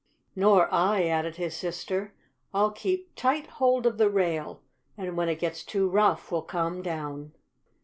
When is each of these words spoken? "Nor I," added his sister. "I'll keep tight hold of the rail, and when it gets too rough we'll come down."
"Nor 0.35 0.67
I," 0.73 1.03
added 1.03 1.35
his 1.35 1.55
sister. 1.55 2.15
"I'll 2.55 2.71
keep 2.71 3.13
tight 3.15 3.45
hold 3.45 3.85
of 3.85 3.99
the 3.99 4.09
rail, 4.09 4.63
and 4.97 5.15
when 5.15 5.29
it 5.29 5.35
gets 5.37 5.63
too 5.63 5.87
rough 5.87 6.31
we'll 6.31 6.41
come 6.41 6.81
down." 6.81 7.33